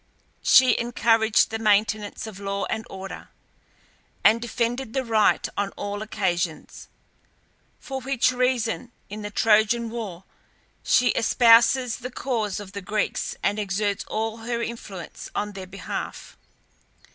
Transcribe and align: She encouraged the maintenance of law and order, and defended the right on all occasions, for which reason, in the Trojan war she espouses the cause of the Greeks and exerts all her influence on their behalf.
She 0.41 0.75
encouraged 0.79 1.51
the 1.51 1.59
maintenance 1.59 2.25
of 2.25 2.39
law 2.39 2.65
and 2.71 2.87
order, 2.89 3.29
and 4.23 4.41
defended 4.41 4.93
the 4.93 5.05
right 5.05 5.47
on 5.55 5.69
all 5.77 6.01
occasions, 6.01 6.87
for 7.79 8.01
which 8.01 8.31
reason, 8.31 8.91
in 9.11 9.21
the 9.21 9.29
Trojan 9.29 9.91
war 9.91 10.23
she 10.81 11.09
espouses 11.09 11.97
the 11.97 12.09
cause 12.09 12.59
of 12.59 12.71
the 12.71 12.81
Greeks 12.81 13.35
and 13.43 13.59
exerts 13.59 14.03
all 14.07 14.37
her 14.37 14.59
influence 14.63 15.29
on 15.35 15.51
their 15.53 15.67
behalf. 15.67 16.35